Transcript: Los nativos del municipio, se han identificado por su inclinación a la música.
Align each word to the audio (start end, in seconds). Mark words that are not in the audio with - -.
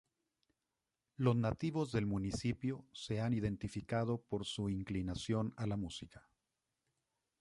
Los 1.15 1.35
nativos 1.35 1.91
del 1.91 2.07
municipio, 2.07 2.87
se 2.91 3.21
han 3.21 3.33
identificado 3.33 4.19
por 4.19 4.47
su 4.47 4.67
inclinación 4.67 5.53
a 5.57 5.67
la 5.67 5.77
música. 5.77 6.27